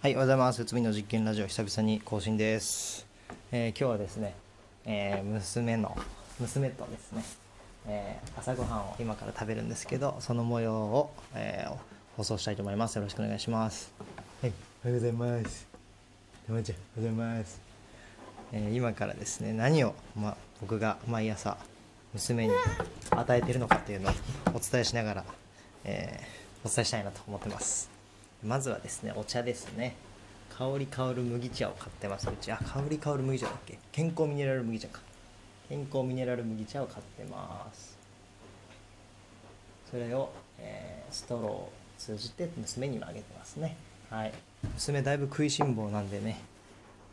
[0.00, 0.64] はい、おはようございます。
[0.64, 3.06] つみの実験ラジオ久々に更新です。
[3.52, 4.34] えー今日はですね、
[4.86, 5.94] えー娘の
[6.38, 7.22] 娘とですね、
[7.86, 11.76] えー朝ごはんを今から食べるんですけど、その模様を、えー
[12.16, 12.96] 放送したいと思います。
[12.96, 13.92] よろしくお願いします。
[14.42, 14.52] はい、
[14.84, 15.12] おはようござい
[15.42, 15.66] ます。
[16.46, 17.60] たまちゃん、おはようございます。
[18.52, 21.58] えー今からですね、何を、ま、僕が毎朝
[22.14, 22.54] 娘に
[23.10, 24.12] 与えているのかっていうのを
[24.54, 25.24] お伝えしながら、
[25.84, 27.99] えーお伝えしたいなと思ってます。
[28.44, 29.96] まずはですねお茶ですね。
[30.56, 32.28] 香り香る麦茶を買ってます。
[32.28, 33.78] うちあ香り香る麦茶だっけ？
[33.92, 35.00] 健康ミネラル麦茶か。
[35.68, 37.96] 健康ミネラル麦茶を買ってます。
[39.90, 43.76] それを、えーストローを通じて娘にもあげてますね。
[44.10, 44.32] はい。
[44.74, 46.40] 娘だいぶ食いしん坊なんでね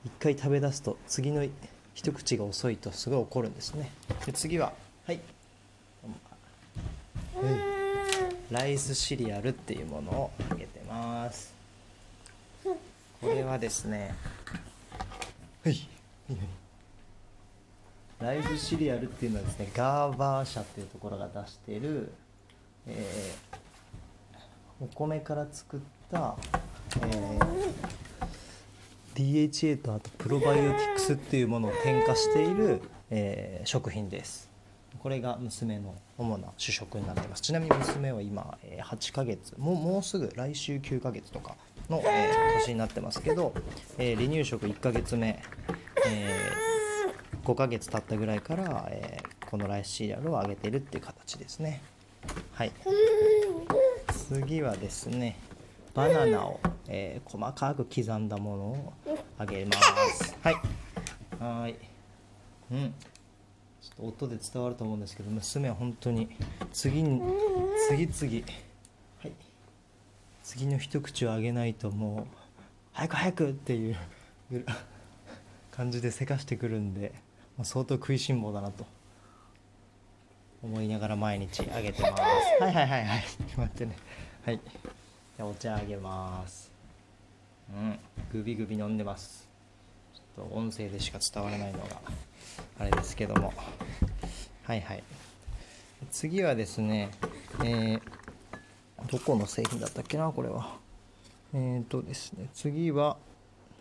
[0.05, 1.45] 一回食べ出すと次の
[1.93, 3.91] 一口が遅いとすごい怒るんですね。
[4.25, 4.71] で次は？
[5.05, 5.19] はい
[8.51, 11.53] ライスシリアルっていうものをあげてます。
[12.63, 12.77] こ
[13.27, 14.15] れはですね
[15.63, 15.87] はい。
[18.19, 22.11] ライスシリアルっていうのはですねガーバー社っていうところが出している、
[22.87, 23.57] えー
[24.79, 25.79] お米から作っ
[26.11, 26.35] た、
[27.01, 27.65] えー
[29.15, 34.47] DHA とあとプロバイオティクスっていうものを添加している、えー食品です
[34.99, 37.41] これが娘の主な主食になってます。
[37.41, 41.55] ちなみに娘は今、え8ヶ月もうもうすぐ来週9ヶ月とか
[41.89, 43.53] の、え年になってますけど、
[43.97, 45.41] え離乳食1ヶ月目、
[46.07, 46.33] え
[47.43, 49.17] 5ヶ月経ったぐらいから、え
[49.49, 51.81] このライスシリアルをあげてるっていう形ですね。
[52.51, 52.71] はい。
[54.29, 55.37] 次はですね
[55.93, 58.93] バナナを、えー細かく刻んだものを
[59.37, 59.73] あげま
[60.13, 60.35] す。
[60.41, 60.55] はい。
[61.39, 61.75] はい。
[62.71, 62.93] うん。
[63.87, 66.29] ちょっと音で伝わると思うんですけど娘は本当に
[66.73, 67.21] 次に
[67.87, 68.45] 次々
[69.19, 69.31] はい
[70.43, 72.37] 次の一口をあげないともう
[72.91, 73.95] 早く早くっていう
[75.71, 77.13] 感じでせかしてくるんで
[77.57, 78.85] もう相当食いしん坊だなと
[80.63, 82.21] 思いながら毎日あげてます。
[82.61, 83.23] はいはいはいはい
[83.55, 83.95] 待ってね。
[84.45, 84.59] はい。
[85.37, 86.71] じゃあお茶あげます。
[87.71, 87.99] うん。
[88.33, 89.46] グビグビ飲んでます。
[90.37, 91.85] と音声でしか伝わらないのが
[92.79, 93.51] あれですけども。
[94.63, 95.03] はいはい。
[96.11, 97.09] 次はですね
[97.63, 98.01] えー
[99.11, 100.77] どこの製品だったっけなこれは。
[101.53, 103.17] えーとですね次は、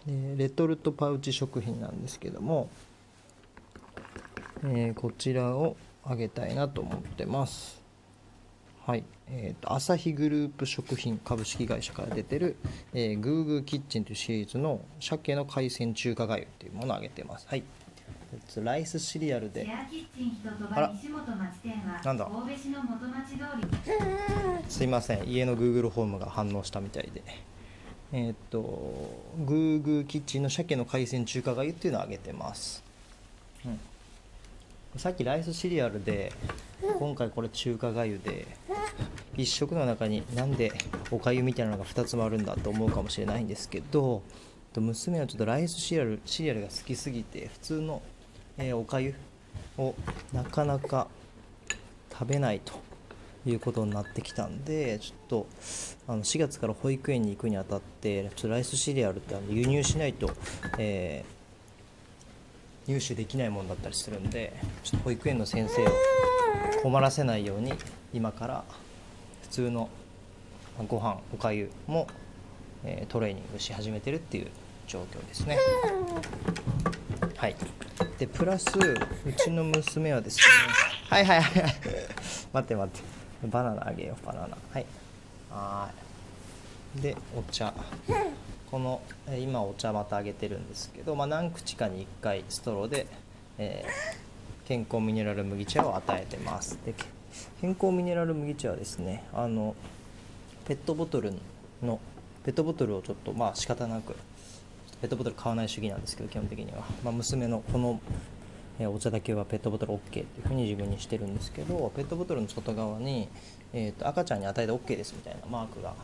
[0.09, 2.71] えレトルトパウチ食品なんですけども、
[4.65, 7.86] えーこちらをあげたいなと思ってます。
[8.87, 12.55] はい、えーと朝日グループ食品株式会社から出てる、
[12.95, 17.49] えー、グーグーキッチンというシリーズの鮭の海鮮中華粥っていうものをあげてます。
[17.49, 17.65] はい。
[18.33, 19.65] えっとライスシリアルで。
[19.65, 20.87] シェアキッチン人とあら。
[20.87, 22.27] ば西本町店はなんだ？
[22.27, 24.71] 神戸市の元町通り。
[24.71, 25.29] すいません。
[25.29, 27.25] 家の Google ホームが反応したみたいで。
[28.13, 28.61] えーっと
[29.45, 32.85] グーグーキッチンの鮭の海鮮中華粥っていうのをあげてます、
[33.65, 33.81] うん、
[34.99, 36.33] さっきライスシリアルで
[36.99, 38.47] 今回これ中華粥で
[39.37, 40.73] 一食の中になんで
[41.11, 44.23] おかゆみたいなのが2つもあるんだと思うかもしれないんですけど
[44.75, 48.03] 娘はちょっとライスシリアルシリアルが好きすぎて普通の、
[48.59, 49.15] えおかゆ
[49.79, 49.95] を
[50.33, 51.09] なかなか
[52.13, 52.73] 食べないと
[53.47, 55.47] いうことになってきたんでちょっと
[56.09, 60.31] あの4月から保育園に行くにあたってちょっとライスシリアルってあの輸入しないと、
[60.79, 61.36] えー
[62.87, 64.53] 入手できないものだったりするんで
[64.85, 65.91] ちょっと保育園の先生を
[66.83, 67.73] 困らせないように
[68.13, 68.65] 今から
[69.43, 69.89] 普通の
[70.79, 72.07] まご飯おかゆも、
[72.85, 74.49] えトレーニングし始めてるっていう
[74.87, 75.59] 状況ですね。
[77.37, 77.57] はい。
[78.19, 80.43] でプラスうちの娘はですね
[81.09, 81.75] はいはいはいはい。
[82.53, 83.49] 待って待って。
[83.49, 84.57] バナナあげようバナナ。
[84.73, 84.87] はい。
[85.51, 85.91] は
[86.99, 87.01] い。
[87.01, 87.73] でお茶。
[88.71, 89.01] この
[89.39, 93.07] 今お茶またあげてるんですけど、まあ、何口かに1回ストローで、
[93.59, 94.27] えー
[94.67, 96.77] 健康ミネラル麦茶を与えてます。
[96.85, 96.93] で
[97.61, 99.77] 健康ミネラル麦茶はですねあの
[100.67, 101.33] ペットボトル
[101.83, 102.01] の
[102.45, 104.15] ペットボトルをちょっとまあ仕方なく
[105.01, 108.01] ペットボトル買わない主義なんですけど基本的には、まあ、娘のこの
[108.81, 113.29] お茶だけはペットボトル OK っていうふうに自分にしてるんですけどペットボトルの外側に、
[113.73, 115.95] えーと赤ちゃんに与えて OK ですみたいなマークが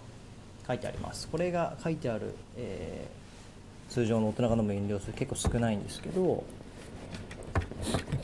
[0.67, 1.29] 書いてあります。
[1.29, 3.23] これが書いてある、えー
[3.93, 6.45] 通常の大人が飲む飲料水結構少ないんですけど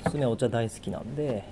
[0.07, 1.45] 娘はお茶大好きなんで、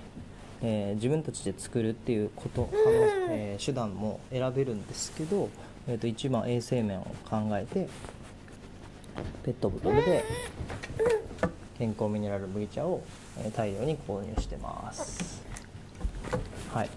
[0.63, 2.81] えー自分たちで作るっていうこと、あの
[3.29, 5.49] えー手段も選べるんですけど、
[5.87, 7.87] えー、と一番衛生面を考えて
[9.43, 10.25] ペットボトルで
[11.77, 13.03] 健康ミネラル麦茶を、
[13.55, 15.43] 大量に購入してます。
[16.73, 16.89] はい、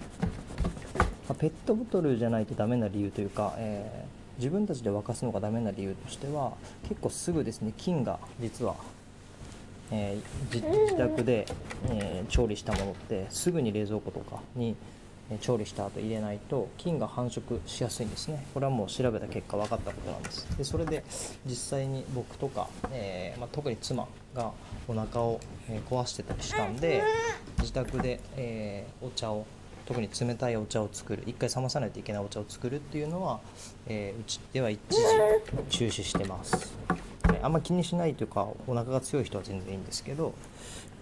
[1.30, 6.54] まペットボトルじゃないとダメな理由というか、えー自分たちで沸かすのがダメな理由としては
[6.88, 8.74] 結構すぐですね菌が実は、
[9.90, 11.46] えー自宅で、
[11.90, 14.76] えー調理したものってすぐに冷蔵庫とかに
[15.42, 18.46] 調理した後入れないと菌が繁殖しやすいんですね。
[18.54, 20.56] これはもう調べた結果分かったことなんです。
[20.56, 21.04] でそれで
[21.44, 24.52] 実際に僕とか、えーまあ、特に妻が
[24.88, 25.38] お腹を、
[25.90, 27.02] 壊してたりしたんで
[27.58, 29.44] 自宅で、えーお茶を
[29.90, 33.40] 特に冷たいお茶を作る一回冷まさないといけないお茶を作るっていうのは、
[33.88, 34.96] えーうちでは一時
[35.68, 40.32] 中止してます、ねあんま気にしないというかお腹が強い人は全然いいんですけど、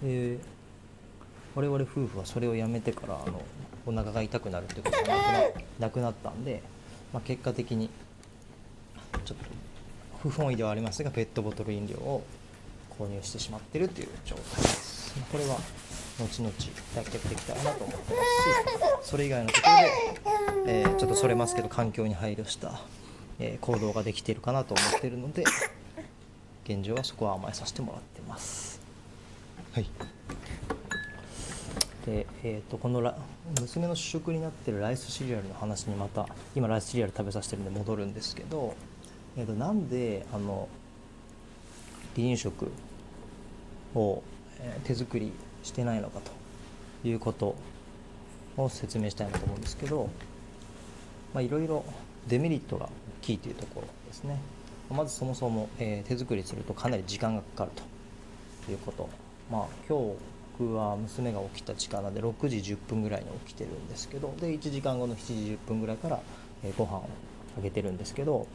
[0.03, 0.59] えー
[1.55, 3.43] 我々夫婦はそれをやめてからあの
[3.85, 5.17] お腹が痛くなるってことがなくな
[5.81, 6.63] なくなったんで、
[7.13, 7.91] まあ、結果的に
[9.25, 9.45] ちょっと
[10.23, 12.23] 不本意ではありますがペットボトル飲料を
[12.97, 15.15] 購入してしまってるっていう状態です。
[15.33, 15.59] これは
[16.19, 16.53] 後々
[16.97, 18.21] 脱却できたらなと思ってま
[19.03, 22.81] すしそれ以外のところで、えーちょっとそれますけど環境に配慮した、
[23.39, 25.45] えー行動ができているかなと思ってるので
[26.65, 28.81] 現状はそこは甘えさせてもらってます。
[29.73, 29.87] はい。
[32.05, 33.17] で、えー、とこのラ
[33.61, 38.75] 娘の主食になってるライスシリアルの話にまた今ライスシリアル食べさせてるんで戻るんですけど、
[39.37, 40.69] えー、となんであの
[42.17, 42.71] 離乳食
[43.95, 44.23] を、
[44.61, 45.33] え手作り
[45.69, 46.21] してないのか
[47.03, 47.55] ということ
[48.57, 50.09] を説明したいなと思うんですけど
[51.37, 51.85] いろいろ
[52.27, 52.91] デメリットが大
[53.23, 54.39] きいというところですね。
[54.91, 57.71] まずそもそも、えー手作りするとかなり時間がかかる
[58.67, 59.09] ということ。
[59.51, 60.15] まあ今日
[60.59, 66.21] 僕は娘が起きた時間なんで6時10分ぐらいに起きてるんですけどで1時間後の7時10分ぐらいから、
[66.65, 67.09] えーご飯を
[67.57, 68.47] あげてるんですけど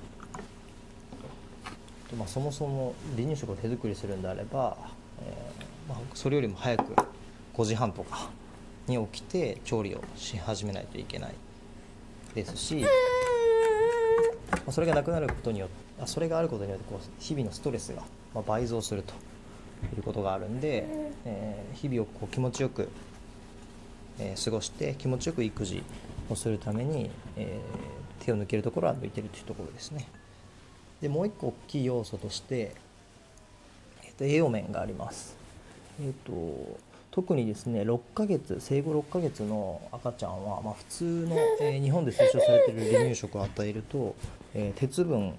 [2.17, 4.77] まあ、そもそも離乳食を手作りするんであれば、
[5.21, 5.51] え
[5.87, 6.95] まあ、それよりも早く
[7.55, 8.29] 5時半とか
[8.87, 11.33] に起きて調理をし始めないといけない
[12.33, 12.87] ですし、ま
[14.67, 18.03] あ、それがなくなることによってあそれがあることによってこう日々のストレスが
[18.33, 19.13] まあ倍増すると
[19.95, 20.85] いうことがあるんで、
[21.25, 22.89] えー日々をこう気持ちよく、
[24.19, 25.83] えー過ごして気持ちよく育児
[26.29, 30.07] をするために、えー手を抜けるところは抜いてるというところですね。
[31.01, 32.73] でもう一個大きい要素として、
[34.03, 35.42] えっと栄養面があります。
[36.01, 36.77] えっと
[37.11, 44.15] 特にですね6ヶ月生後6ヶ月の赤ちゃんは、まあ、普通の、えー日本で推奨されている離乳食を与えると、
[44.55, 45.33] えー鉄分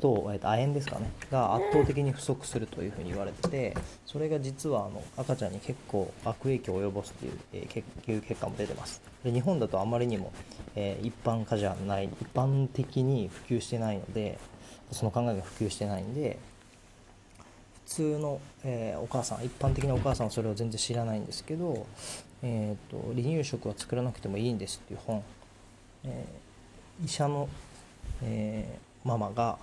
[0.00, 3.74] と,、えーと亜鉛ですかねが圧倒的に不足するというふうに言われてて
[4.06, 9.02] それが実はあの赤ちゃんに結構悪影響を及ぼすという、えー研究結果も出てます。
[9.24, 10.32] で日本だとあまりにも、
[10.74, 14.38] えー一般化じゃない一般的に普及してないので
[14.90, 16.38] その考えが普及してないんで
[17.88, 21.86] 通の、えーお母さん一般的なお母さんはそれを全然知らないんですけど、
[22.42, 25.22] えー、と離乳食は作らなくてもいいんですっていう本、
[26.04, 27.48] えー医者の、
[28.22, 29.56] えーママが、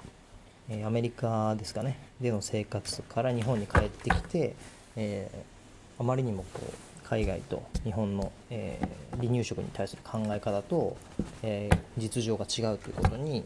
[0.70, 4.56] えアメリカですかねでの生活から日本に帰ってきて、
[4.96, 5.30] え
[6.00, 8.80] あまりにもこう海外と日本の、え
[9.18, 10.96] 離乳食に対する考え方と、
[11.44, 13.44] え実情が違うということに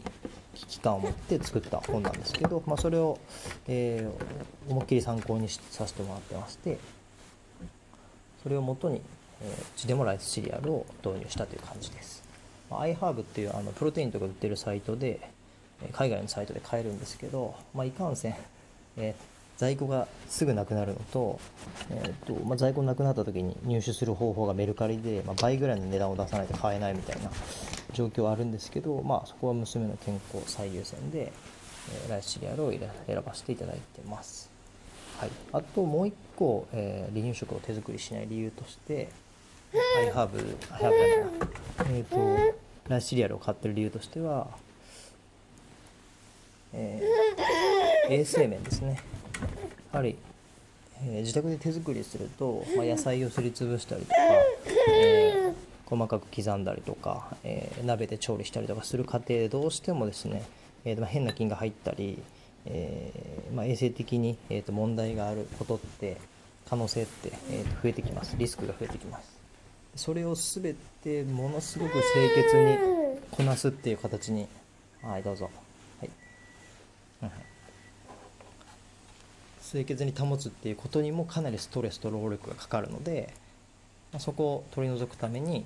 [0.60, 3.18] 危機感を持って作った本なんですけど、まあ、それを、
[3.66, 6.78] えー思いっきり参考にさせてもらってまして
[8.42, 9.00] それをもとに、
[9.42, 12.22] えーうちでもライスシリアルを導入したという感じです。
[12.70, 15.20] まあ、iHerb っていうあのプロテインとか売ってるサイトで
[15.92, 18.34] 海外のサイトで買えるんですけど、まあ、いかんせん、
[18.96, 19.22] えー
[19.60, 21.38] 在庫がすぐなくなるのと,、
[21.90, 27.30] えーとまあ、在庫なくなった時に入手する方法がメルカリで、まあ、倍ぐらいの値段を出さないと買えないみたいな
[27.92, 31.32] 状況はあるんですけど、まあ、そこは娘の健康最優先で、
[31.92, 32.80] えーライスシリアルを選
[33.24, 34.50] ばせていただいてます。
[35.18, 39.08] はい、あともう一個、えー離乳食を手作りしない理由として、
[39.98, 40.38] アイハーブ、
[40.70, 42.16] アイハーブじゃない、えっ、と、
[42.88, 44.48] ライスシリアルを買ってる理由としては、
[46.72, 48.98] えー衛生面ですね。
[49.92, 50.16] やはり、
[51.02, 54.16] えー自宅で手作りすると、まあ、野菜をすりつぶしたりとか、
[54.92, 60.44] えー細かく刻んだりとか、えー鍋で調理したりとかする過程でどうしてもですね、
[60.84, 62.22] えーと変な菌が入ったり、
[62.66, 66.16] えーまあ、衛生的に、えーと問題があることって
[66.68, 68.36] 可能性って、えーと増えてきます。
[68.38, 69.38] リスクが増えてきます。
[69.96, 72.02] それを全てものすごく清
[72.36, 72.78] 潔に
[73.32, 74.46] こなすっていう形に。
[75.02, 75.50] はいどうぞ。
[76.00, 76.10] はい、
[77.22, 77.30] うん。
[79.70, 83.32] 清潔に保つっていうことにもかなりストレスと労力がかかるので、
[84.12, 85.64] まあ、そこを取り除くために、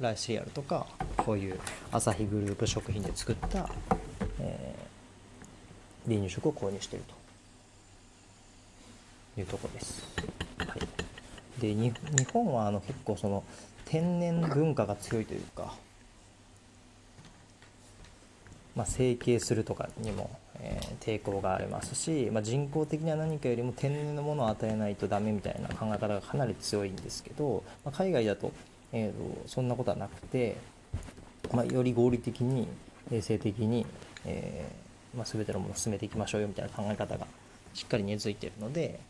[0.00, 0.86] ライスシリアルとか
[1.16, 1.58] こういう
[1.92, 3.68] アサヒグループ食品で作った、
[4.40, 4.84] えー
[6.06, 7.04] 離乳食を購入している
[9.34, 10.06] というところです。
[10.58, 10.80] はい、
[11.62, 11.94] で日
[12.30, 13.42] 本はあの結構その
[13.86, 15.72] 天然文化が強いというか
[18.76, 28.50] まあ、整形するとかにも、えー抵抗がありますし、まあ、人工的な何かよりも天然のものを与えないとダメみたいな考え方がかなり強いんですけど、まあ、海外だと,、
[28.94, 30.56] えーとそんなことはなくて、
[31.52, 32.68] まあ、より合理的に
[33.10, 33.84] 衛生的に、
[34.24, 37.26] えーまあ、全てのものを進めていきましょうよみたいな考え方が
[37.74, 39.00] しっかり根付いているので、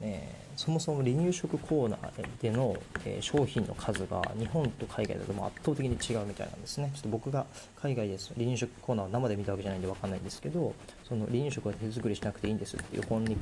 [0.00, 6.90] えーそもそも離乳食コーナーでの、えー商品の数が日本と海外だとも圧倒的に違うみたいなんですね。
[6.94, 7.44] ちょっと僕が
[7.82, 8.32] 海外です。
[8.34, 13.36] 離乳食コーナーを生で見たわけじゃないんで分かんないんですけどその離乳食は手作りしなくていいんですっていう本に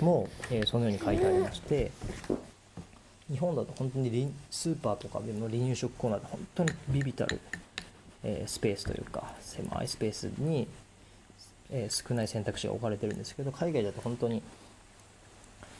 [0.00, 1.90] も、えそのように書いてありまして
[3.30, 7.40] 日本だと本当にスーパーとかでの離乳食コーナーで本当にビビたる、
[8.24, 10.66] えスペースというか狭いスペースに、
[11.70, 14.42] え少ない選択肢が置かれてるんですけど海外だと本当に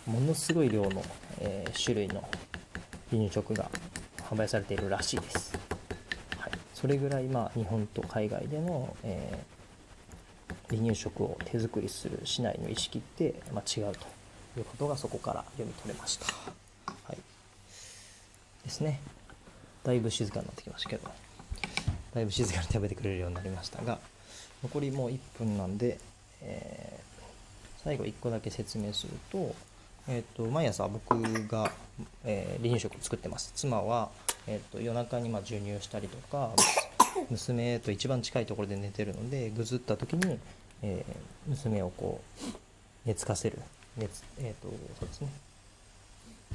[0.06, 1.02] ものすごい量の、
[1.40, 2.28] え種類の
[3.10, 3.70] 離乳食が
[4.18, 5.58] 販売されているらしいです、
[6.36, 9.38] はい、それぐらい、まあ、日本と海外での、え
[10.68, 14.06] 離乳食を手作りするしないの意識って、ま、違うと
[14.58, 16.26] いうことがそこから読み取れました、
[18.68, 19.00] ですね。
[19.82, 21.10] だいぶ静かになってきましたけど。
[22.14, 23.98] だいぶ静かに食べてくれるようになりましたが
[24.62, 25.98] 残りもう1分なんで、
[26.42, 27.08] えー
[27.84, 29.54] 最後1個だけ説明すると,、
[30.08, 31.14] えー、と毎朝僕
[31.46, 31.70] が、
[32.24, 33.52] えー離乳食を作ってます。
[33.54, 34.10] 妻は、
[34.46, 36.52] えー、と夜中にま授乳したりとか
[37.30, 40.38] 娘と一番近いところで寝てるのでぐずった時に、
[40.82, 41.14] えー
[41.48, 42.48] 娘をこう
[43.06, 43.58] 寝つかせる。
[43.96, 44.68] 熱、えー、と
[45.00, 45.28] そうですね。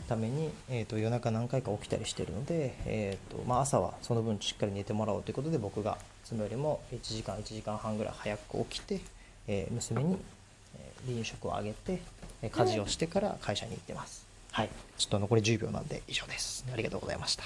[0.08, 9.02] ために、えー、と夜中何回か起きたりしてるので、えーとまあ、朝はその分しっかり寝てもらおうということで僕が妻よりも1時間1時間半ぐらい早く起きて、
[9.48, 10.18] えー娘に、
[10.78, 12.00] え離乳食をあげて
[12.44, 14.28] え家事をしてから会社に行ってます。
[14.52, 14.70] はい。
[14.98, 16.66] ちょっと残り10秒なんで以上です。
[16.72, 17.44] ありがとうございました。